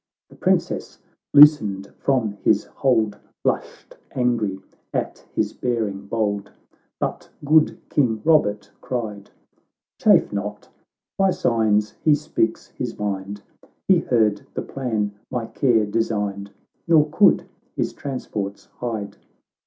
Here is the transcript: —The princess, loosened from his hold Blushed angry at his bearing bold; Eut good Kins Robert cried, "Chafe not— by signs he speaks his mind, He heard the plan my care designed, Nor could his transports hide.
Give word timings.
—The 0.31 0.35
princess, 0.35 0.97
loosened 1.31 1.93
from 1.99 2.31
his 2.41 2.63
hold 2.63 3.19
Blushed 3.43 3.95
angry 4.13 4.59
at 4.91 5.23
his 5.31 5.53
bearing 5.53 6.07
bold; 6.07 6.51
Eut 6.99 7.29
good 7.45 7.77
Kins 7.87 8.25
Robert 8.25 8.71
cried, 8.81 9.29
"Chafe 9.99 10.33
not— 10.33 10.67
by 11.19 11.29
signs 11.29 11.91
he 12.03 12.15
speaks 12.15 12.69
his 12.69 12.97
mind, 12.97 13.43
He 13.87 13.99
heard 13.99 14.41
the 14.55 14.63
plan 14.63 15.11
my 15.29 15.45
care 15.45 15.85
designed, 15.85 16.49
Nor 16.87 17.07
could 17.11 17.47
his 17.75 17.93
transports 17.93 18.69
hide. 18.77 19.17